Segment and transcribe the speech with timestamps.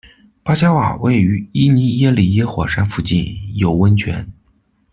[0.41, 4.27] 巴贾瓦位于伊尼耶里耶火山附近，有温泉。